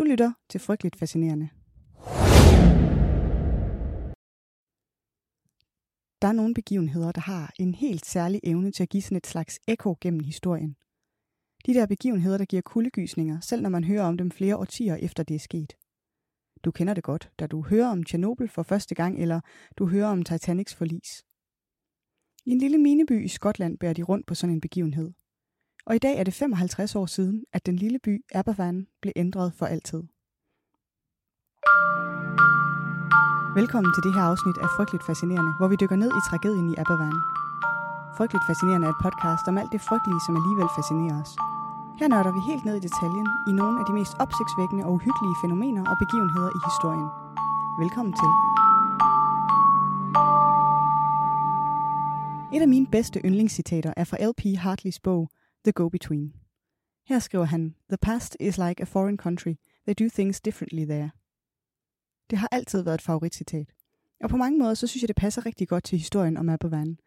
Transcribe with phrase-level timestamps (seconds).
[0.00, 1.48] Du lytter til Frygteligt Fascinerende.
[6.22, 9.26] Der er nogle begivenheder, der har en helt særlig evne til at give sådan et
[9.26, 10.76] slags ekko gennem historien.
[11.66, 15.22] De der begivenheder, der giver kuldegysninger, selv når man hører om dem flere årtier efter
[15.22, 15.72] det er sket.
[16.64, 19.40] Du kender det godt, da du hører om Tjernobyl for første gang, eller
[19.78, 21.24] du hører om Titanics forlis.
[22.46, 25.12] I en lille mineby i Skotland bærer de rundt på sådan en begivenhed.
[25.86, 29.52] Og i dag er det 55 år siden, at den lille by Aberfan blev ændret
[29.58, 30.02] for altid.
[33.60, 36.78] Velkommen til det her afsnit af Frygteligt Fascinerende, hvor vi dykker ned i tragedien i
[36.82, 37.18] Aberfan.
[38.18, 41.32] Frygteligt Fascinerende er et podcast om alt det frygtelige, som alligevel fascinerer os.
[42.00, 45.36] Her nørder vi helt ned i detaljen i nogle af de mest opsigtsvækkende og uhyggelige
[45.42, 47.08] fænomener og begivenheder i historien.
[47.82, 48.30] Velkommen til.
[52.54, 54.42] Et af mine bedste yndlingscitater er fra L.P.
[54.64, 55.22] Hartleys bog
[55.64, 56.32] The Go-Between.
[57.06, 59.54] Her skriver han, The past is like a foreign country.
[59.86, 61.10] They do things differently there.
[62.30, 63.72] Det har altid været et favoritcitat.
[64.20, 66.98] Og på mange måder, så synes jeg, det passer rigtig godt til historien om Abervan.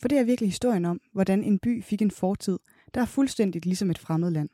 [0.00, 2.58] For det er virkelig historien om, hvordan en by fik en fortid,
[2.94, 4.48] der er fuldstændigt ligesom et fremmed land.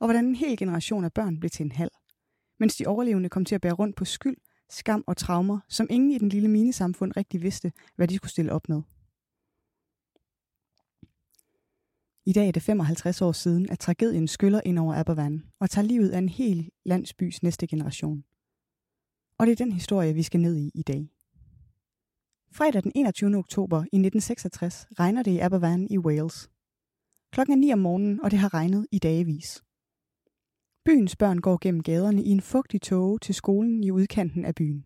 [0.00, 1.90] Og hvordan en hel generation af børn blev til en halv.
[2.60, 4.36] Mens de overlevende kom til at bære rundt på skyld,
[4.70, 8.52] skam og traumer, som ingen i den lille minesamfund rigtig vidste, hvad de skulle stille
[8.52, 8.82] op med.
[12.26, 15.86] I dag er det 55 år siden, at tragedien skyller ind over Abervan og tager
[15.86, 18.24] livet af en hel landsbys næste generation.
[19.38, 21.08] Og det er den historie, vi skal ned i i dag.
[22.52, 23.36] Fredag den 21.
[23.36, 26.50] oktober i 1966 regner det i Abervan i Wales.
[27.32, 29.62] Klokken er 9 om morgenen, og det har regnet i dagevis.
[30.84, 34.84] Byens børn går gennem gaderne i en fugtig tåge til skolen i udkanten af byen.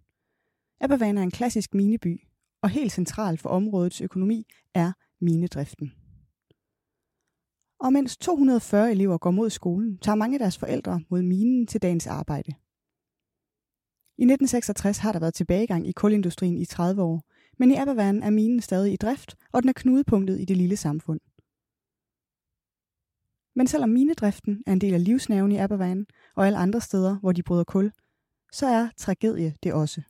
[0.80, 2.20] Abervan er en klassisk mineby,
[2.62, 5.92] og helt central for områdets økonomi er minedriften.
[7.80, 11.82] Og mens 240 elever går mod skolen, tager mange af deres forældre mod minen til
[11.82, 12.52] dagens arbejde.
[14.18, 17.22] I 1966 har der været tilbagegang i kulindustrien i 30 år,
[17.58, 20.76] men i Abervand er minen stadig i drift, og den er knudepunktet i det lille
[20.76, 21.20] samfund.
[23.54, 27.32] Men selvom minedriften er en del af livsnerven i Abervand og alle andre steder, hvor
[27.32, 27.92] de bryder kul,
[28.52, 30.02] så er tragedie det også.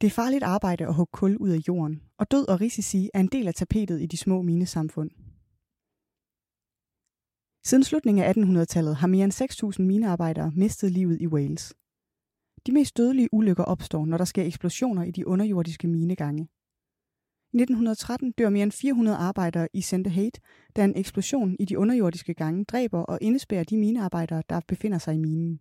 [0.00, 3.20] Det er farligt arbejde at hugge kul ud af jorden, og død og risici er
[3.20, 5.10] en del af tapetet i de små minesamfund.
[7.66, 11.74] Siden slutningen af 1800-tallet har mere end 6.000 minearbejdere mistet livet i Wales.
[12.66, 16.48] De mest dødelige ulykker opstår, når der sker eksplosioner i de underjordiske minegange.
[17.52, 20.40] I 1913 dør mere end 400 arbejdere i Hate,
[20.76, 25.14] da en eksplosion i de underjordiske gange dræber og indespærer de minearbejdere, der befinder sig
[25.14, 25.60] i minen.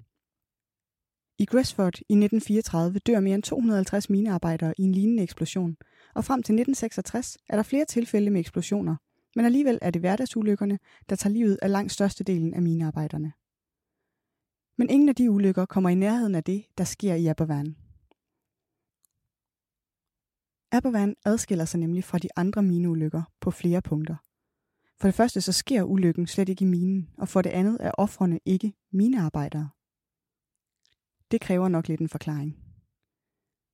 [1.40, 5.75] I Gresford i 1934 dør mere end 250 minearbejdere i en lignende eksplosion,
[6.16, 8.96] og frem til 1966 er der flere tilfælde med eksplosioner,
[9.35, 10.79] men alligevel er det hverdagsulykkerne,
[11.09, 13.33] der tager livet af langt størstedelen af minearbejderne.
[14.77, 17.75] Men ingen af de ulykker kommer i nærheden af det, der sker i Abervan.
[20.71, 24.16] Abervan adskiller sig nemlig fra de andre mineulykker på flere punkter.
[24.99, 27.91] For det første så sker ulykken slet ikke i minen, og for det andet er
[27.91, 29.69] offrene ikke minearbejdere.
[31.31, 32.57] Det kræver nok lidt en forklaring.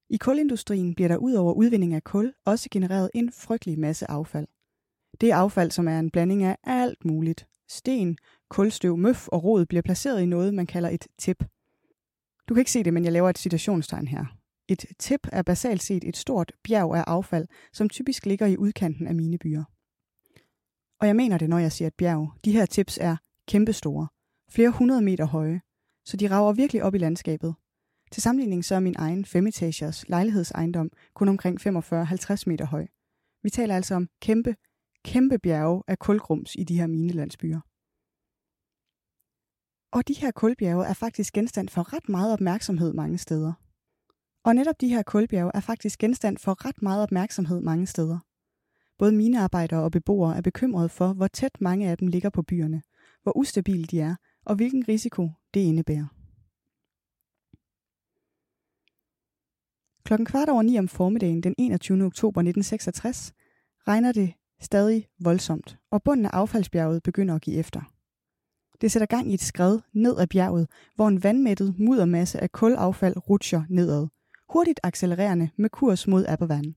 [0.09, 4.47] I kulindustrien bliver der ud over udvinding af kul også genereret en frygtelig masse affald.
[5.21, 7.47] Det affald, som er en blanding af alt muligt.
[7.69, 8.17] Sten,
[8.49, 11.43] kulstøv, møf og rod bliver placeret i noget, man kalder et tip.
[12.49, 14.25] Du kan ikke se det, men jeg laver et citationstegn her.
[14.67, 19.07] Et tip er basalt set et stort bjerg af affald, som typisk ligger i udkanten
[19.07, 19.63] af mine byer.
[20.99, 22.31] Og jeg mener det, når jeg siger et bjerg.
[22.45, 24.07] De her tips er kæmpestore.
[24.51, 25.61] Flere hundrede meter høje.
[26.05, 27.55] Så de rager virkelig op i landskabet.
[28.11, 32.87] Til sammenligning så er min egen femetagers lejlighedsejendom kun omkring 45-50 meter høj.
[33.43, 34.55] Vi taler altså om kæmpe,
[35.05, 37.59] kæmpe bjerge af kulgrums i de her minelandsbyer.
[39.91, 43.53] Og de her kulbjerge er faktisk genstand for ret meget opmærksomhed mange steder.
[44.43, 48.19] Og netop de her kulbjerge er faktisk genstand for ret meget opmærksomhed mange steder.
[48.97, 52.81] Både minearbejdere og beboere er bekymrede for, hvor tæt mange af dem ligger på byerne,
[53.23, 54.15] hvor ustabile de er,
[54.45, 56.07] og hvilken risiko det indebærer.
[60.03, 62.05] Klokken kvart over ni om formiddagen den 21.
[62.05, 63.33] oktober 1966
[63.87, 67.81] regner det stadig voldsomt, og bunden af affaldsbjerget begynder at give efter.
[68.81, 73.29] Det sætter gang i et skred ned ad bjerget, hvor en vandmættet muddermasse af kulaffald
[73.29, 74.07] rutscher nedad,
[74.49, 76.75] hurtigt accelererende med kurs mod Abervan.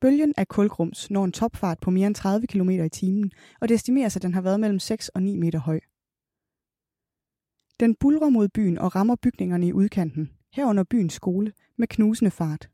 [0.00, 3.74] Bølgen af kulgrums når en topfart på mere end 30 km i timen, og det
[3.74, 5.80] estimeres, at den har været mellem 6 og 9 meter høj.
[7.80, 12.70] Den bulrer mod byen og rammer bygningerne i udkanten, herunder byens skole, med knusende fart.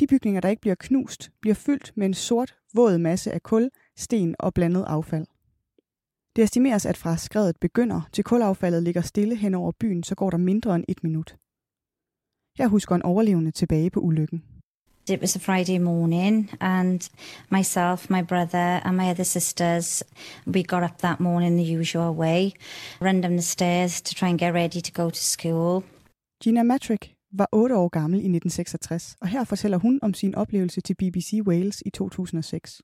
[0.00, 3.70] De bygninger, der ikke bliver knust, bliver fyldt med en sort, våd masse af kul,
[3.96, 5.26] sten og blandet affald.
[6.36, 10.30] Det estimeres, at fra skredet begynder til kulaffaldet ligger stille hen over byen, så går
[10.30, 11.36] der mindre end et minut.
[12.58, 14.42] Jeg husker en overlevende tilbage på ulykken.
[15.08, 17.10] It was a Friday morning, and
[17.50, 20.04] myself, my brother, and my other sisters,
[20.46, 22.52] we got up that morning the usual way,
[23.00, 25.82] ran down the stairs to try and get ready to go to school.
[26.44, 30.80] Gina Matrick var 8 år gammel i 1966, og her fortæller hun om sin oplevelse
[30.80, 32.82] til BBC Wales i 2006.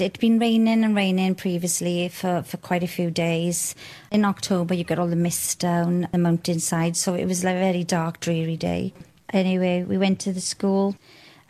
[0.00, 3.74] It'd been raining and raining previously for, for quite a few days.
[4.12, 7.72] In October, you get all the mist down the mountainside, so it was like a
[7.72, 8.92] very dark, dreary day.
[9.32, 10.94] Anyway, we went to the school,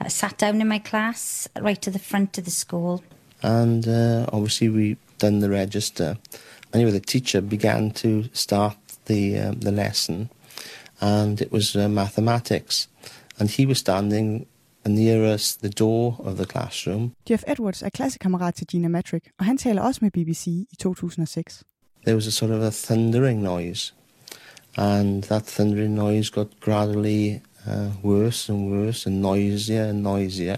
[0.00, 3.02] I sat down in my class right to the front of the school.
[3.42, 6.18] And uh, obviously, we done the register.
[6.74, 8.76] Anyway, the teacher began to start
[9.06, 10.30] the um, the lesson,
[11.00, 12.88] and it was uh, mathematics,
[13.38, 14.46] and he was standing
[14.88, 17.12] near us the door of the classroom.
[17.28, 21.62] Jeff Edwards er klassekammerat til Gina Matrick, og han taler også med BBC i 2006.
[22.04, 23.94] There was a sort of a thundering noise,
[24.76, 30.56] and that thundering noise got gradually uh, worse and worse and noisier and noisier.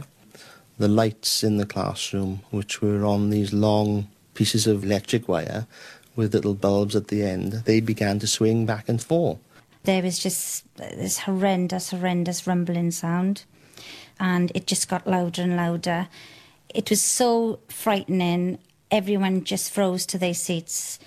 [0.81, 5.67] The lights in the classroom, which were on these long pieces of electric wire
[6.14, 9.38] with little bulbs at the end, they began to swing back and forth.
[9.88, 13.44] There was just this horrendous, horrendous rumbling sound,
[14.20, 16.08] and it just got louder and louder.
[16.69, 18.58] It was so frightening.
[18.90, 20.99] Everyone just froze to their seats.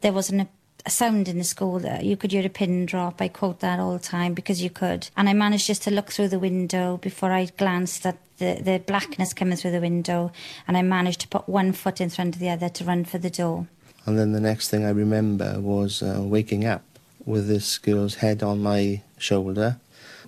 [0.00, 0.48] There wasn't a
[0.86, 3.20] a sound in the school that you could hear a pin drop.
[3.20, 5.10] I quote that all the time because you could.
[5.18, 8.78] And I managed just to look through the window before I glanced at the, the
[8.78, 10.32] blackness coming through the window.
[10.66, 13.18] And I managed to put one foot in front of the other to run for
[13.18, 13.66] the door.
[14.06, 16.82] And then the next thing I remember was uh, waking up
[17.30, 19.78] with this girl's head on my shoulder.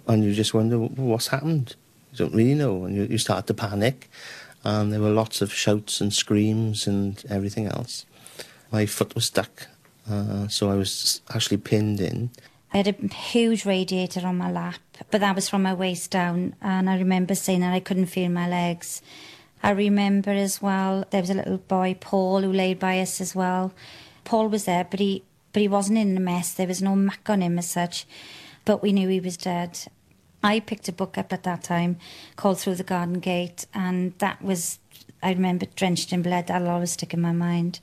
[0.07, 1.77] And you just wonder what's happened.
[2.13, 2.85] You don't really know.
[2.85, 4.09] And you, you start to panic.
[4.65, 8.07] And there were lots of shouts and screams and everything else.
[8.71, 9.69] My foot was stuck
[10.11, 12.31] Uh, so I was actually pinned in.
[12.73, 16.55] I had a huge radiator on my lap, but that was from my waist down.
[16.61, 19.03] And I remember saying that I couldn't feel my legs.
[19.63, 23.35] I remember as well there was a little boy, Paul, who laid by us as
[23.35, 23.73] well.
[24.25, 25.23] Paul was there, but he
[25.53, 26.53] but he wasn't in a mess.
[26.53, 28.07] There was no muck on him as such,
[28.65, 29.79] but we knew he was dead.
[30.43, 31.99] I picked a book up at that time
[32.37, 34.79] called Through the Garden Gate, and that was
[35.23, 36.49] I remember drenched in blood.
[36.49, 37.81] That'll always stick in my mind.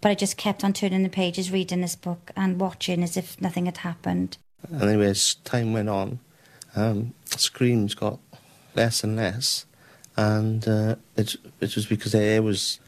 [0.00, 3.40] But I just kept on turning the pages, reading this book, and watching as if
[3.40, 4.38] nothing had happened.
[4.80, 6.18] Anyway, as time went on,
[6.74, 8.18] um, screams got
[8.74, 9.66] less and less,
[10.16, 12.80] and uh, it, it was because the air was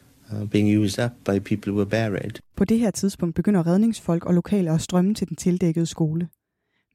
[0.50, 2.38] being used up by people who were buried.
[2.56, 6.28] På det her tidspunkt begynder redningsfolk og lokale at strømme til den tildækkede skole.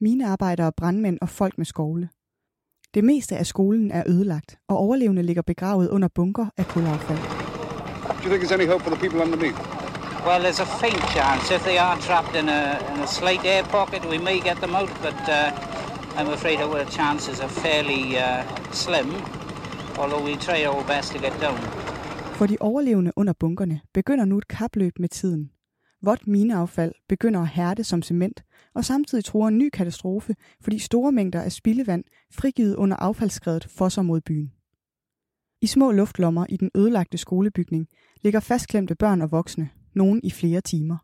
[0.00, 2.08] Minearbejdere, brandmænd og folk med skovle.
[2.94, 7.18] Det meste af skolen er ødelagt, og overlevende ligger begravet under bunker af kulaffald.
[7.18, 9.58] Do you think there's any hope for the people underneath?
[10.26, 11.54] Well, there's a faint chance.
[11.54, 12.62] If they are trapped in a,
[12.92, 15.52] in a slight air pocket, we may get them out, but uh,
[16.18, 18.42] I'm afraid our chances are fairly uh,
[18.72, 19.08] slim,
[19.98, 21.58] although we try our best to get down.
[22.36, 25.50] For de overlevende under bunkerne begynder nu et kapløb med tiden.
[26.02, 28.44] Vådt mineaffald begynder at hærde som cement,
[28.74, 34.02] og samtidig tror en ny katastrofe, fordi store mængder af spildevand, frigivet under affaldsskredet, fosser
[34.02, 34.52] mod byen.
[35.62, 37.88] I små luftlommer i den ødelagte skolebygning
[38.22, 40.96] ligger fastklemte børn og voksne, nogen i flere timer.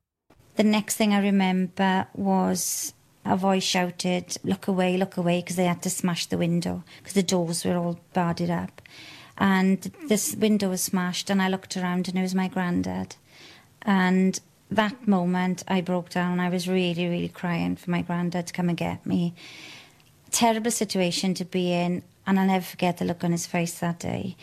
[0.59, 2.95] The next thing I remember was
[3.25, 7.21] a voice shouted, look away, look away, because they had to smash the window, because
[7.21, 8.83] the doors were all barred up.
[9.39, 13.17] And this window was smashed, and I looked around, and it was my granddad.
[13.83, 14.39] And
[14.71, 16.41] that moment I broke down.
[16.41, 19.35] I was really, really crying for my granddad to come and get me.
[20.31, 23.99] Terrible situation to be in, and I'll never forget the look on his face that
[23.99, 24.37] day.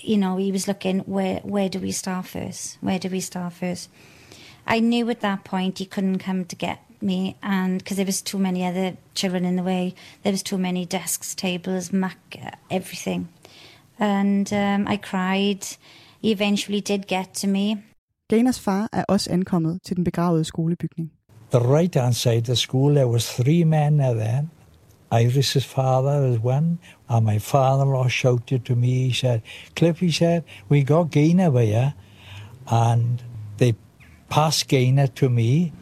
[0.00, 2.78] You know, he was looking, where where do we start first?
[2.80, 3.90] Where do we start first?
[4.66, 8.22] I knew at that point he couldn't come to get me, and because there was
[8.22, 12.50] too many other children in the way, there was too many desks, tables, mac uh,
[12.70, 13.28] everything,
[13.98, 15.64] and um, I cried.
[16.22, 17.76] He eventually did get to me.
[18.32, 21.10] Ganas far er også ankommet til den begravede skolebygning.
[21.50, 24.48] The right hand side of the school, there was three men there.
[25.10, 26.78] Iris's father was one,
[27.08, 29.40] and my father-in-law shouted to me, he said,
[29.74, 31.94] Cliff, he said, we got Gaina here,
[32.70, 33.22] and
[33.56, 33.74] they
[34.28, 35.72] passed Gaina to me,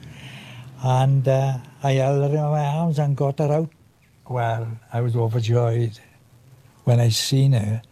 [0.84, 3.70] and uh, I held her in my arms and got her out.
[4.28, 5.98] Well, I was overjoyed
[6.84, 7.82] when I seen her,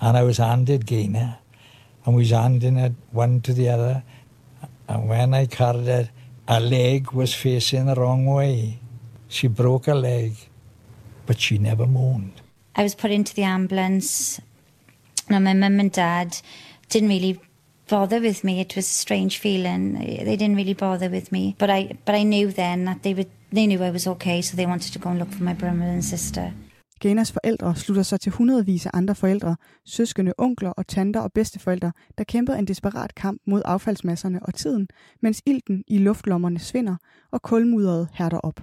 [0.00, 1.38] and I was handed Gaina
[2.04, 4.02] and we was handing it one to the other.
[4.88, 6.10] And when I carried it,
[6.48, 8.78] her leg was facing the wrong way.
[9.28, 10.34] She broke her leg,
[11.26, 12.40] but she never moaned.
[12.76, 14.40] I was put into the ambulance.
[15.28, 16.38] Now, my mum and dad
[16.88, 17.40] didn't really
[17.88, 18.60] bother with me.
[18.60, 19.94] It was a strange feeling.
[19.94, 23.30] They didn't really bother with me, but I but I knew then that they would
[23.50, 25.82] they knew I was okay, so they wanted to go and look for my brother
[25.82, 26.52] and sister.
[27.00, 31.92] Ganas forældre slutter sig til hundredvis af andre forældre, søskende, onkler og tanter og bedsteforældre,
[32.18, 34.88] der kæmper en desperat kamp mod affaldsmasserne og tiden,
[35.22, 36.96] mens ilten i luftlommerne svinder
[37.32, 38.60] og kulmudderet hærder op.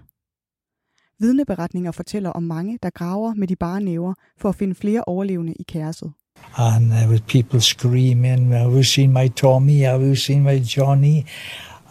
[1.20, 5.54] Vidneberetninger fortæller om mange, der graver med de bare næver for at finde flere overlevende
[5.54, 6.12] i kærset.
[6.58, 11.26] and there was people screaming, have you seen my Tommy, have you seen my Johnny?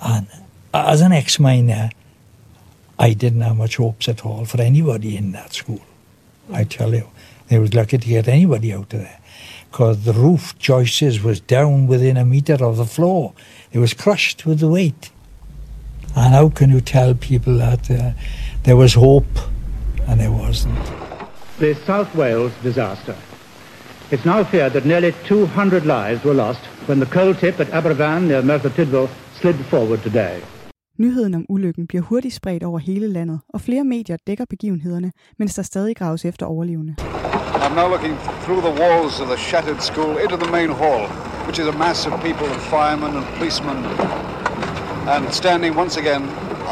[0.01, 0.27] And
[0.73, 1.91] as an ex-miner,
[2.99, 5.81] I didn't have much hopes at all for anybody in that school.
[6.53, 7.09] I tell you,
[7.49, 9.21] they was lucky to get anybody out of there.
[9.71, 13.33] Because the roof joists was down within a metre of the floor.
[13.73, 15.11] It was crushed with the weight.
[16.15, 18.13] And how can you tell people that uh,
[18.65, 19.25] there was hope
[20.07, 20.79] and there wasn't?
[21.59, 23.17] The South Wales disaster.
[24.11, 28.27] It's now feared that nearly 200 lives were lost when the coal tip at Aberfan
[28.27, 29.09] near Merthyr Tydfil
[29.41, 30.43] slid forward today.
[30.99, 35.55] Nyheden om ulykken bliver hurtigt spredt over hele landet, og flere medier dækker begivenhederne, mens
[35.55, 36.95] der stadig graves efter overlevende.
[37.55, 41.03] I'm now looking through the walls of the shattered school into the main hall,
[41.47, 43.77] which is a mass of people, and firemen and policemen,
[45.15, 46.23] and standing once again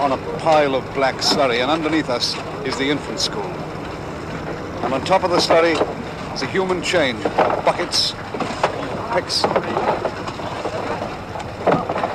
[0.04, 2.36] on a pile of black slurry, and underneath us
[2.68, 3.50] is the infant school.
[4.84, 5.74] And on top of the slurry
[6.34, 8.14] is a human chain of buckets,
[9.14, 9.44] picks,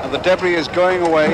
[0.04, 1.30] and the debris is going away,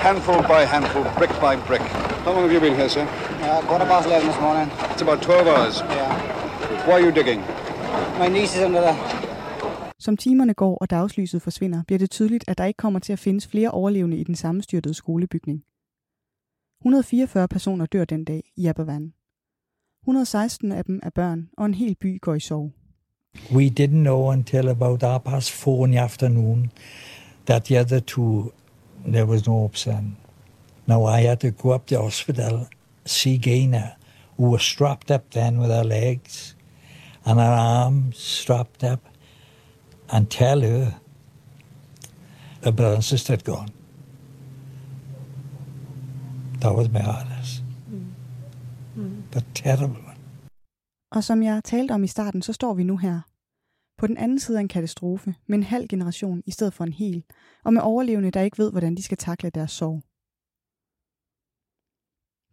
[0.00, 1.84] handful by handful, brick by brick.
[2.24, 3.02] How long have you been here, sir?
[3.02, 4.68] Uh, quarter past 11 this morning.
[4.92, 5.80] It's about 12 hours.
[5.80, 6.86] Yeah.
[6.86, 7.40] Why are you digging?
[8.18, 8.96] My niece is under there.
[9.98, 13.18] Som timerne går og dagslyset forsvinder, bliver det tydeligt, at der ikke kommer til at
[13.18, 15.64] findes flere overlevende i den sammenstyrtede skolebygning.
[16.80, 19.12] 144 personer dør den dag i Aberfan.
[20.02, 22.72] 116 af dem er børn, og en hel by går i sorg.
[23.52, 26.70] We didn't know until about half past four in the afternoon
[27.46, 28.52] that the other two,
[29.04, 30.16] there was no option.
[30.86, 32.68] Now I had to go up to the hospital,
[33.04, 33.96] see Gaina,
[34.36, 36.54] who was strapped up then with her legs
[37.24, 39.00] and her arms strapped up,
[40.08, 40.94] and tell her
[42.64, 43.70] her brother and sister had gone.
[46.60, 47.62] That was my hardest.
[47.90, 48.12] Mm.
[48.98, 49.22] Mm.
[49.30, 50.16] But terrible one.
[51.12, 53.20] Og som jeg talte om i starten, så står vi nu her.
[54.00, 56.92] På den anden side af en katastrofe, med en halv generation i stedet for en
[56.92, 57.24] hel,
[57.64, 60.02] og med overlevende, der ikke ved, hvordan de skal takle deres sorg.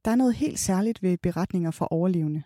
[0.05, 2.43] Der er noget helt særligt ved beretninger fra overlevende.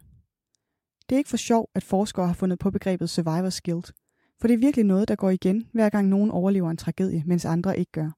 [1.10, 3.92] Det er ikke for sjov, at forskere har fundet på begrebet survivor's guilt,
[4.40, 7.46] for det er virkelig noget, der går igen, hver gang nogen overlever en tragedie, mens
[7.46, 8.12] andre ikke gør.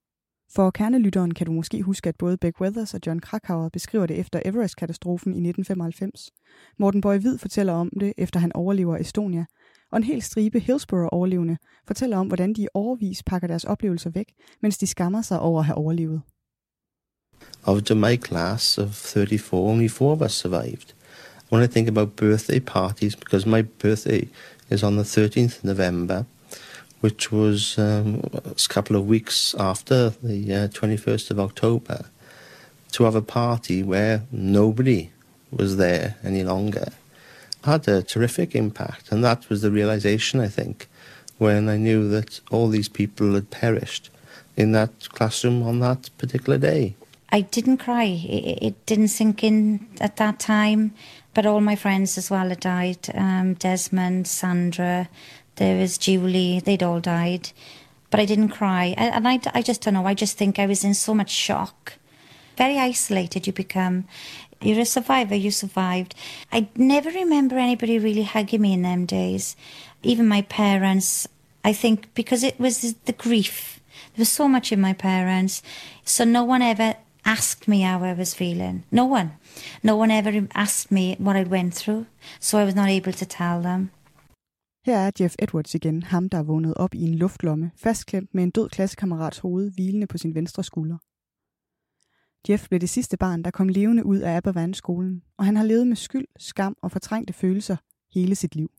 [0.56, 4.20] For kernelytteren kan du måske huske, at både Beck Weathers og John Krakauer beskriver det
[4.20, 6.32] efter Everest-katastrofen i 1995.
[6.78, 9.46] Morten Bøje Hvid fortæller om det, efter han overlever Estonia,
[9.93, 11.57] og en hel stribe Hillsborough-overlevende
[11.88, 15.59] fortæller om, hvordan de i overvis pakker deres oplevelser væk, mens de skammer sig over
[15.59, 16.21] at have overlevet.
[17.63, 20.93] Of to my class of 34, only four of us survived.
[21.51, 24.27] When I think about birthday parties, because my birthday
[24.69, 26.23] is on the 13th of November,
[27.01, 31.97] which was um, a couple of weeks after the uh, 21st of October,
[32.91, 35.09] to have a party where nobody
[35.51, 36.88] was there any longer
[37.63, 39.12] had a terrific impact.
[39.12, 40.88] And that was the realization, I think,
[41.38, 44.10] when I knew that all these people had perished
[44.55, 46.96] in that classroom on that particular day.
[47.32, 48.03] I didn't cry.
[48.03, 50.93] It, didn't sink in at that time.
[51.34, 53.10] But all my friends as well had died.
[53.15, 55.10] Um, Desmond, Sandra,
[55.55, 56.60] there was Julie.
[56.60, 57.50] They'd all died.
[58.12, 58.93] But I didn't cry.
[58.98, 60.05] And I, I just don't know.
[60.05, 61.93] I just think I was in so much shock.
[62.55, 64.05] Very isolated you become.
[64.63, 66.15] You're a survivor, you survived.
[66.51, 69.55] I never remember anybody really hugging me in them days.
[70.03, 71.27] Even my parents,
[71.63, 73.82] I think, because it was the grief.
[74.15, 75.62] There was so much in my parents.
[76.05, 78.84] So no one ever asked me how I was feeling.
[78.91, 79.32] No one.
[79.82, 82.05] No one ever asked me what I went through.
[82.39, 83.91] So I was not able to tell them.
[84.86, 88.43] Her er Jeff Edwards igen, ham der er vågnet op i en luftlomme, fastklemt med
[88.43, 90.98] en død klassekammerats hoved hvilende på sin venstre skulder.
[92.50, 95.88] Jeff blev det sidste barn, der kom levende ud af Abervan-skolen, og han har levet
[95.88, 97.75] med skyld, skam og fortrængte følelser
[98.13, 98.71] hele sit liv.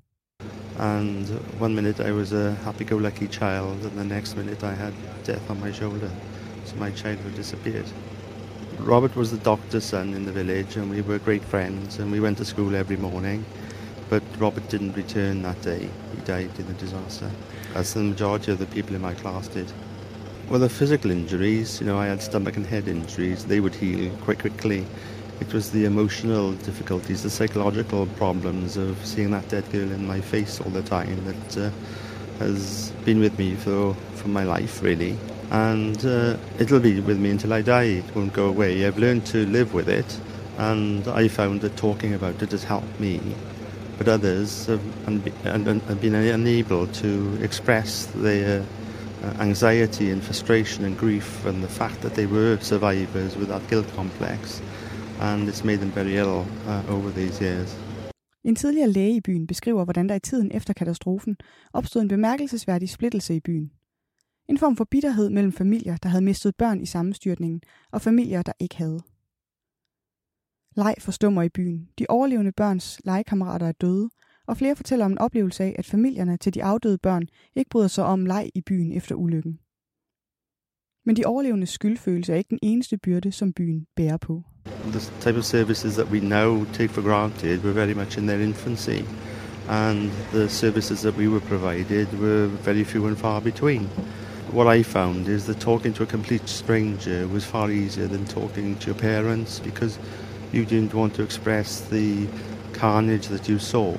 [0.78, 1.26] And
[1.61, 4.92] one minute I was a happy-go-lucky child, and the next minute I had
[5.26, 6.11] death on my shoulder.
[6.64, 7.94] So my childhood disappeared.
[8.80, 12.21] Robert was the doctor's son in the village, and we were great friends, and we
[12.21, 13.44] went to school every morning.
[14.11, 15.88] But Robert didn't return that day.
[16.14, 17.30] He died in the disaster,
[17.75, 19.73] as the majority of the people in my class did.
[20.51, 24.15] Well, the physical injuries, you know, I had stomach and head injuries, they would heal
[24.25, 24.85] quite quickly.
[25.41, 30.21] It was the emotional difficulties, the psychological problems of seeing that dead girl in my
[30.21, 31.71] face all the time that uh,
[32.41, 35.17] has been with me for, of my life, really.
[35.51, 38.03] And uh, it'll be with me until I die.
[38.05, 38.87] It won't go away.
[38.87, 40.21] I've learned to live with it,
[40.59, 43.19] and I found that talking about it has helped me.
[43.97, 48.63] But others have, have been unable to express their
[49.25, 53.62] Uh, anxiety and frustration and grief and the fact that they were survivors with that
[53.71, 54.62] guilt complex.
[55.21, 57.76] And it's made them very ill uh, over these years.
[58.45, 61.37] En tidligere læge i byen beskriver, hvordan der i tiden efter katastrofen
[61.73, 63.71] opstod en bemærkelsesværdig splittelse i byen.
[64.49, 67.61] En form for bitterhed mellem familier, der havde mistet børn i sammenstyrtningen,
[67.93, 69.00] og familier, der ikke havde.
[70.76, 71.88] Leg forstummer i byen.
[71.99, 74.11] De overlevende børns legekammerater er døde,
[74.47, 77.23] og flere fortæller om en oplevelse af, at familierne til de afdøde børn
[77.57, 79.59] ikke bryder sig om leg i byen efter ulykken.
[81.07, 84.43] Men de overlevende skyldfølelse er ikke den eneste byrde, som byen bærer på.
[84.87, 88.41] The type of services that we now take for granted were very much in their
[88.41, 89.01] infancy,
[89.69, 93.89] and the services that we were provided were very few and far between.
[94.53, 98.77] What I found is that talking to a complete stranger was far easier than talking
[98.79, 99.99] to your parents because
[100.53, 102.27] you didn't want to express the
[102.73, 103.95] carnage that you saw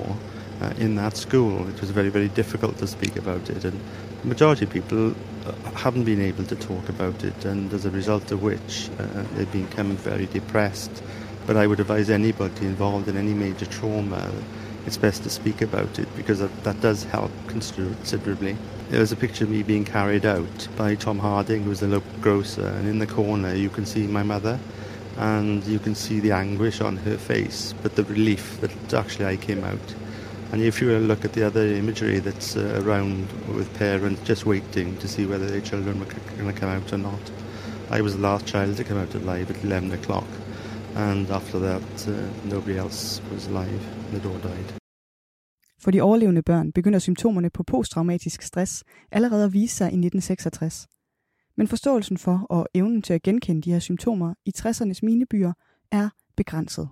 [0.60, 1.68] uh, in that school.
[1.68, 3.80] It was very, very difficult to speak about it, and
[4.22, 7.90] the majority of people uh, haven't been able to talk about it, and as a
[7.90, 11.02] result of which, uh, they've become very depressed.
[11.46, 14.32] But I would advise anybody involved in any major trauma,
[14.86, 18.56] it's best to speak about it because that, that does help considerably.
[18.88, 21.88] There was a picture of me being carried out by Tom Harding, who was the
[21.88, 24.60] local grocer, and in the corner you can see my mother
[25.16, 29.36] and you can see the anguish on her face, but the relief that actually I
[29.36, 29.94] came out.
[30.52, 33.26] And if you look at the other imagery that's uh, around
[33.56, 36.06] with parents just waiting to see whether their children were
[36.38, 37.32] going to come out or not,
[37.90, 40.28] I was the last child to come out alive at 11 o'clock.
[40.96, 42.12] And after that, uh,
[42.44, 43.80] nobody else was alive.
[44.12, 44.78] The door died.
[45.80, 50.86] For de overlevende børn begynder symptomerne på posttraumatisk stress allerede at vise sig i 1966.
[51.56, 55.52] Men forståelsen for og evnen til at genkende de her symptomer i 60'ernes minebyer
[55.92, 56.88] er begrænset.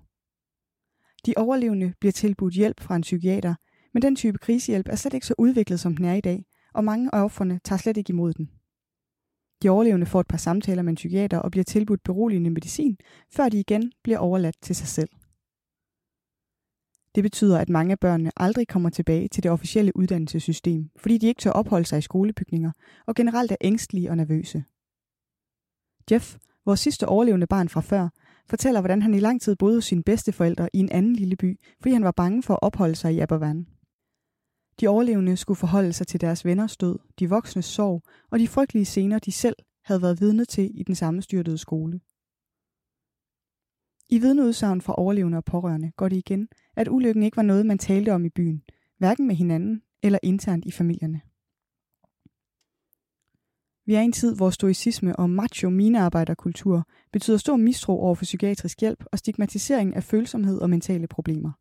[1.27, 3.55] De overlevende bliver tilbudt hjælp fra en psykiater,
[3.95, 6.85] men den type krisehjælp er slet ikke så udviklet, som den er i dag, og
[6.85, 8.51] mange af offerne tager slet ikke imod den.
[9.63, 12.97] De overlevende får et par samtaler med en psykiater og bliver tilbudt beroligende medicin,
[13.31, 15.09] før de igen bliver overladt til sig selv.
[17.15, 21.27] Det betyder, at mange af børnene aldrig kommer tilbage til det officielle uddannelsessystem, fordi de
[21.27, 22.73] ikke tør opholde sig i skolebygninger
[23.07, 24.65] og generelt er ængstlige og nervøse.
[26.11, 28.09] Jeff, vores sidste overlevende barn fra før,
[28.47, 31.61] fortæller, hvordan han i lang tid boede hos sine bedsteforældre i en anden lille by,
[31.83, 33.67] fordi han var bange for at opholde sig i Abervan.
[34.81, 38.85] De overlevende skulle forholde sig til deres venners død, de voksnes sorg og de frygtelige
[38.85, 42.01] scener, de selv havde været vidne til i den sammenstyrtede skole.
[44.09, 47.79] I vidneudsagn fra overlevende og pårørende går det igen, at ulykken ikke var noget, man
[47.79, 48.63] talte om i byen,
[48.99, 51.21] hverken med hinanden eller internt i familierne.
[53.87, 58.25] Vi er i en tid, hvor stoicisme og macho minearbejderkultur betyder stor mistro over for
[58.25, 61.53] psykiatrisk hjælp og stigmatisering af følsomhed og mentale problemer.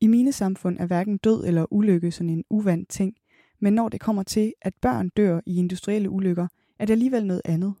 [0.00, 3.16] I mine samfund er hverken død eller ulykke sådan en uvandt ting,
[3.60, 7.42] men når det kommer til, at børn dør i industrielle ulykker, er det alligevel noget
[7.44, 7.74] andet.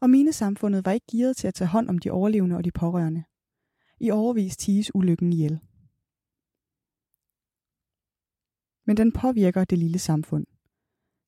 [0.00, 2.70] Og mine samfundet var ikke gearet til at tage hånd om de overlevende og de
[2.70, 3.24] pårørende.
[4.00, 5.58] I overvis tiges ulykken ihjel.
[8.86, 10.46] Men den påvirker det lille samfund.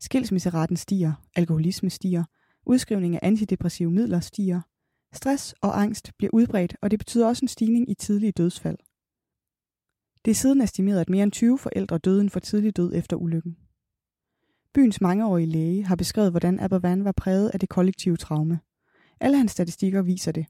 [0.01, 2.25] Skilsmisseraten stiger, alkoholisme stiger,
[2.67, 4.61] udskrivning af antidepressive midler stiger,
[5.13, 8.79] stress og angst bliver udbredt, og det betyder også en stigning i tidlige dødsfald.
[10.25, 13.57] Det er siden estimeret, at mere end 20 forældre døde for tidlig død efter ulykken.
[14.75, 18.61] Byens mangeårige læge har beskrevet, hvordan Abervan var præget af det kollektive traume.
[19.21, 20.47] Alle hans statistikker viser det.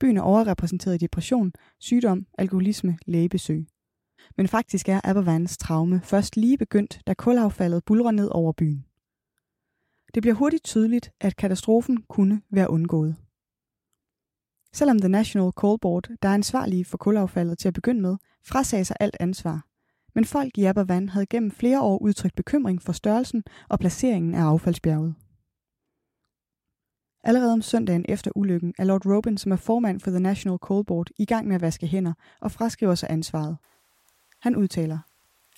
[0.00, 3.66] Byen er overrepræsenteret i depression, sygdom, alkoholisme, lægebesøg.
[4.36, 8.84] Men faktisk er Abervans traume først lige begyndt, da kulaffaldet bulrer ned over byen.
[10.14, 13.16] Det bliver hurtigt tydeligt, at katastrofen kunne være undgået.
[14.72, 18.84] Selvom The National Coal Board, der er ansvarlige for kulaffaldet til at begynde med, frasagde
[18.84, 19.66] sig alt ansvar.
[20.14, 24.42] Men folk i Abervan havde gennem flere år udtrykt bekymring for størrelsen og placeringen af
[24.42, 25.14] affaldsbjerget.
[27.24, 30.84] Allerede om søndagen efter ulykken er Lord Robin, som er formand for The National Coal
[30.84, 33.56] Board, i gang med at vaske hænder og fraskriver sig ansvaret.
[34.42, 34.98] Han udtaler,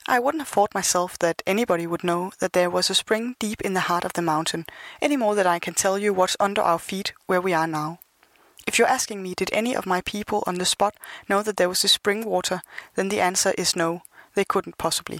[0.08, 3.60] I wouldn't have thought myself that anybody would know that there was a spring deep
[3.64, 4.64] in the heart of the mountain,
[5.02, 7.98] any more than I can tell you what's under our feet where we are now.
[8.68, 10.94] If you're asking me, did any of my people on the spot
[11.26, 12.58] know that there was a spring water,
[12.96, 14.00] then the answer is no,
[14.34, 15.18] they couldn't possibly.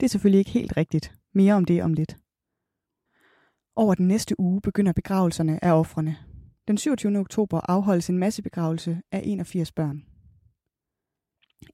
[0.00, 1.12] Det er selvfølgelig ikke helt rigtigt.
[1.32, 2.16] Mere om det om lidt.
[3.76, 6.16] Over den næste uge begynder begravelserne af offrene.
[6.68, 7.18] Den 27.
[7.18, 10.11] oktober afholdes en masse begravelse af 81 børn.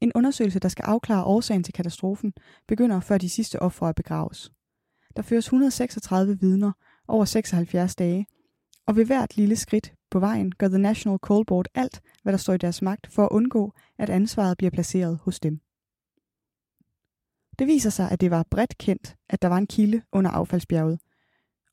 [0.00, 2.32] En undersøgelse, der skal afklare årsagen til katastrofen,
[2.68, 4.52] begynder før de sidste ofre er begraves.
[5.16, 6.72] Der føres 136 vidner
[7.08, 8.26] over 76 dage,
[8.86, 12.38] og ved hvert lille skridt på vejen gør The National Coal Board alt, hvad der
[12.38, 15.60] står i deres magt, for at undgå, at ansvaret bliver placeret hos dem.
[17.58, 20.98] Det viser sig, at det var bredt kendt, at der var en kilde under affaldsbjerget,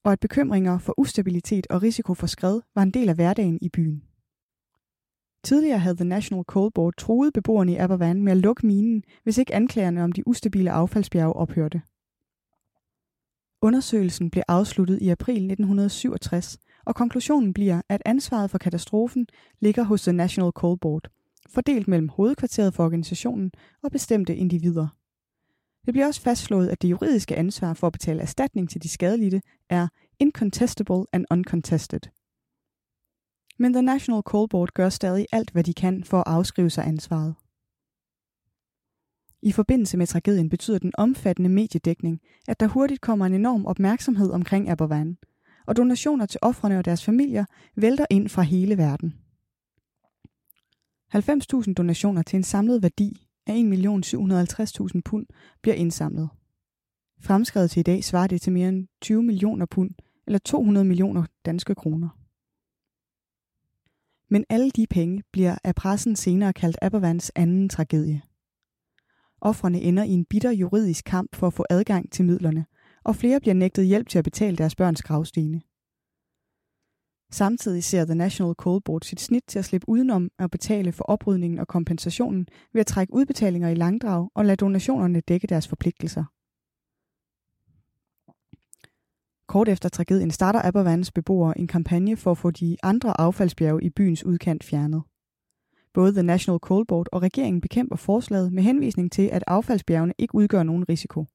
[0.04, 3.70] og at bekymringer for ustabilitet og risiko for skred var en del af hverdagen i
[3.70, 4.04] byen.
[5.46, 9.38] Tidligere havde The National Coal Board troet beboerne i Abervan med at lukke minen, hvis
[9.38, 11.82] ikke anklagerne om de ustabile affaldsbjerge ophørte.
[13.62, 19.28] Undersøgelsen blev afsluttet i april 1967, og konklusionen bliver, at ansvaret for katastrofen
[19.60, 21.08] ligger hos The National Coal Board,
[21.50, 23.52] fordelt mellem hovedkvarteret for organisationen
[23.84, 24.88] og bestemte individer.
[25.86, 29.42] Det bliver også fastslået, at det juridiske ansvar for at betale erstatning til de skadelidte
[29.70, 29.88] er
[30.20, 32.00] incontestable and uncontested.
[33.58, 36.88] Men The National Coal Board gør stadig alt, hvad de kan for at afskrive sig
[36.88, 37.36] ansvaret.
[39.42, 44.32] I forbindelse med tragedien betyder den omfattende mediedækning, at der hurtigt kommer en enorm opmærksomhed
[44.32, 45.18] omkring Abervan,
[45.68, 49.16] og donationer til offrene og deres familier vælter ind fra hele verden.
[51.16, 55.26] 90.000 donationer til en samlet værdi af 1.750.000 pund
[55.62, 56.30] bliver indsamlet.
[57.22, 59.92] Fremskrevet til i dag svarer det til mere end 20 millioner pund,
[60.28, 62.25] eller 200 millioner danske kroner.
[64.36, 68.22] Men alle de penge bliver af pressen senere kaldt Abervans anden tragedie.
[69.42, 72.66] Offrene ender i en bitter juridisk kamp for at få adgang til midlerne,
[73.04, 75.62] og flere bliver nægtet hjælp til at betale deres børns gravstene.
[77.32, 81.04] Samtidig ser The National Coal Board sit snit til at slippe udenom at betale for
[81.04, 86.35] oprydningen og kompensationen ved at trække udbetalinger i langdrag og lade donationerne dække deres forpligtelser.
[89.56, 93.90] Kort efter tragedien starter Abervans beboere en kampagne for at få de andre affaldsbjerge i
[93.90, 95.04] byens udkant fjernet.
[95.94, 100.36] Både The National Coal Board og regeringen bekæmper forslaget med henvisning til, at affaldsbjergene ikke
[100.36, 101.26] udgør nogen risiko.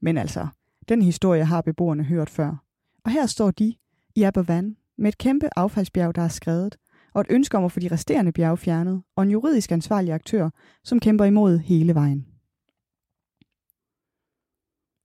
[0.00, 0.46] Men altså,
[0.88, 2.64] den historie har beboerne hørt før.
[3.04, 3.74] Og her står de
[4.14, 6.76] i Abervan med et kæmpe affaldsbjerg, der er skrevet,
[7.14, 10.50] og et ønske om at få de resterende bjerge fjernet, og en juridisk ansvarlig aktør,
[10.84, 12.29] som kæmper imod hele vejen.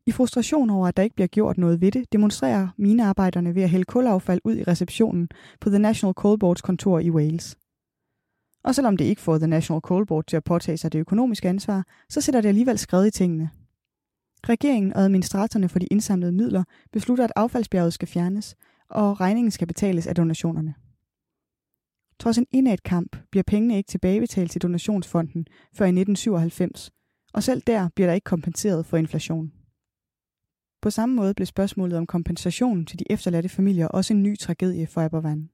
[0.08, 3.70] I frustration over, at der ikke bliver gjort noget ved det, demonstrerer minearbejderne ved at
[3.70, 5.30] hælde kulaffald ud i receptionen
[5.62, 7.58] på The National Coal Boards kontor i Wales.
[8.64, 11.50] Og selvom det ikke får The National Coal Board til at påtage sig det økonomiske
[11.50, 13.50] ansvar, så sætter det alligevel skred i tingene.
[14.50, 18.56] Regeringen og administratorerne for de indsamlede midler beslutter, at affaldsbjerget skal fjernes,
[18.90, 20.74] og regningen skal betales af donationerne.
[22.20, 26.92] Trods en indad kamp bliver pengene ikke tilbagebetalt til donationsfonden før i 1997,
[27.34, 29.52] og selv der bliver der ikke kompenseret for inflation.
[30.86, 34.88] På samme måde blev spørgsmålet om kompensation til de efterladte familier også en ny tragedie
[34.88, 35.50] for Abervan.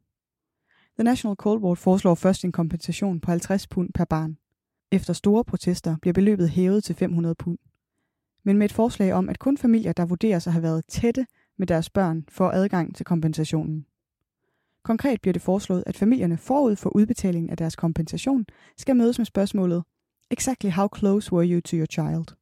[0.97, 4.37] The National Coal Board foreslår først en kompensation på 50 pund per barn.
[4.91, 7.57] Efter store protester bliver beløbet hævet til 500 pund.
[8.43, 11.25] Men med et forslag om, at kun familier, der vurderes at have været tætte
[11.57, 13.85] med deres børn, får adgang til kompensationen.
[14.83, 18.45] Konkret bliver det foreslået, at familierne forud for udbetalingen af deres kompensation
[18.77, 19.83] skal mødes med spørgsmålet
[20.31, 22.40] Exactly how close were you to your child?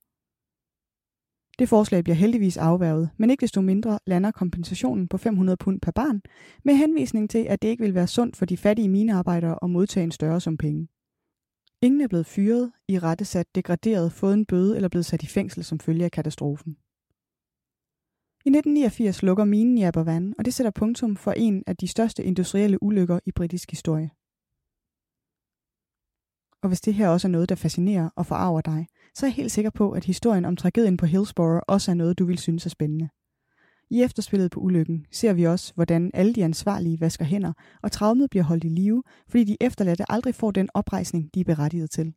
[1.59, 5.91] Det forslag bliver heldigvis afværget, men ikke desto mindre lander kompensationen på 500 pund per
[5.91, 6.21] barn,
[6.65, 10.03] med henvisning til, at det ikke vil være sundt for de fattige minearbejdere at modtage
[10.03, 10.87] en større sum penge.
[11.81, 15.63] Ingen er blevet fyret, i rettesat, degraderet, fået en bøde eller blevet sat i fængsel
[15.63, 16.71] som følge af katastrofen.
[18.45, 22.23] I 1989 lukker minen i Abervan, og det sætter punktum for en af de største
[22.23, 24.11] industrielle ulykker i britisk historie.
[26.61, 29.35] Og hvis det her også er noget, der fascinerer og forarver dig, så er jeg
[29.35, 32.65] helt sikker på, at historien om tragedien på Hillsborough også er noget, du vil synes
[32.65, 33.09] er spændende.
[33.89, 38.29] I efterspillet på ulykken ser vi også, hvordan alle de ansvarlige vasker hænder, og traumet
[38.29, 42.13] bliver holdt i live, fordi de efterladte aldrig får den oprejsning, de er berettiget til.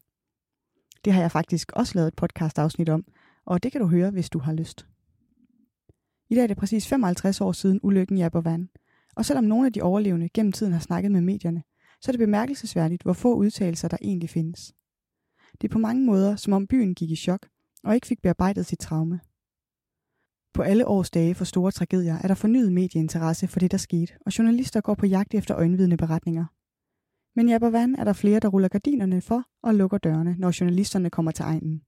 [1.05, 3.05] Det har jeg faktisk også lavet et podcast afsnit om,
[3.47, 4.87] og det kan du høre, hvis du har lyst.
[6.31, 8.69] I dag er det præcis 55 år siden ulykken i Abervan,
[9.17, 11.63] og selvom nogle af de overlevende gennem tiden har snakket med medierne,
[12.01, 14.75] så er det bemærkelsesværdigt, hvor få udtalelser der egentlig findes.
[15.61, 17.47] Det er på mange måder, som om byen gik i chok,
[17.85, 19.21] og ikke fik bearbejdet sit traume.
[20.55, 24.13] På alle års dage for store tragedier er der fornyet medieinteresse for det, der skete,
[24.27, 26.45] og journalister går på jagt efter øjenvidende beretninger.
[27.37, 31.11] Men i Abervan er der flere, der ruller gardinerne for og lukker dørene, når journalisterne
[31.11, 31.83] kommer til egnen.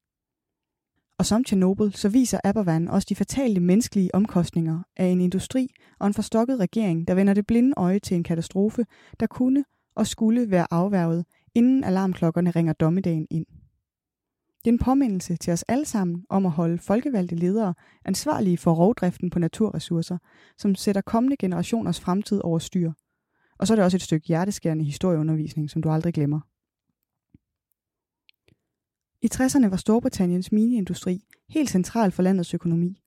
[1.18, 6.06] Og som Tjernobyl, så viser Abervan også de fatale menneskelige omkostninger af en industri og
[6.06, 8.86] en forstokket regering, der vender det blinde øje til en katastrofe,
[9.20, 9.64] der kunne
[9.96, 11.24] og skulle være afværget,
[11.54, 13.46] inden alarmklokkerne ringer dommedagen ind.
[14.64, 18.72] Det er en påmindelse til os alle sammen om at holde folkevalgte ledere ansvarlige for
[18.72, 20.18] rovdriften på naturressourcer,
[20.58, 22.92] som sætter kommende generationers fremtid over styr.
[23.58, 26.40] Og så er det også et stykke hjerteskærende historieundervisning, som du aldrig glemmer.
[29.22, 33.02] I 60'erne var Storbritanniens mineindustri helt central for landets økonomi.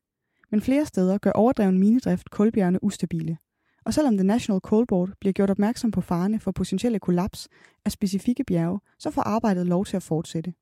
[0.52, 3.38] Men flere steder gør overdreven minedrift kulbjergene ustabile.
[3.88, 7.48] Og selvom The National Coal Board bliver gjort opmærksom på farerne for potentielle kollaps
[7.86, 10.54] af specifikke bjerge, så får arbejdet lov til at fortsætte.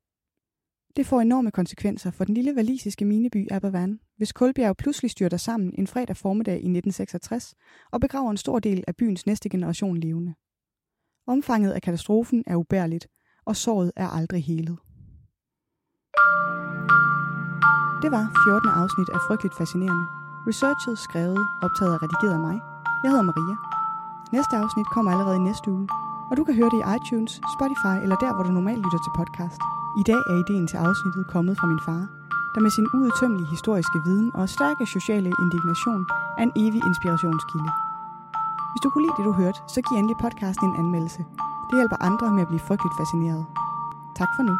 [0.95, 5.73] Det får enorme konsekvenser for den lille valisiske mineby Abervan, hvis Kulbjerg pludselig styrter sammen
[5.77, 7.53] en fredag formiddag i 1966
[7.91, 10.33] og begraver en stor del af byens næste generation levende.
[11.27, 13.07] Omfanget af katastrofen er ubærligt,
[13.45, 14.77] og såret er aldrig helet.
[18.01, 18.69] Det var 14.
[18.81, 20.07] afsnit af Frygteligt Fascinerende.
[20.47, 22.74] Researchet, skrevet, optaget og redigeret af mig.
[23.06, 23.56] Jeg hedder Maria.
[24.36, 25.88] Næste afsnit kommer allerede i næste uge,
[26.30, 29.12] og du kan høre det i iTunes, Spotify eller der, hvor du normalt lytter til
[29.20, 29.62] podcast.
[30.02, 32.04] I dag er ideen til afsnittet kommet fra min far,
[32.54, 36.02] der med sin uudtømmelige historiske viden og stærke sociale indignation
[36.39, 37.72] er en evig inspirationskilde.
[38.72, 41.22] Hvis du kunne lide det, du hørte, så giv endelig podcasten en anmeldelse.
[41.68, 43.44] Det hjælper andre med at blive frygteligt fascineret.
[44.20, 44.56] Tak for nu.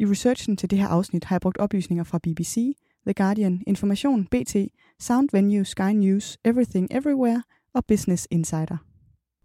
[0.00, 4.26] I researchen til det her afsnit har jeg brugt oplysninger fra BBC, The Guardian, Information,
[4.26, 4.56] BT,
[4.98, 7.42] Sound Venue, Sky News, Everything Everywhere
[7.74, 8.76] og Business Insider.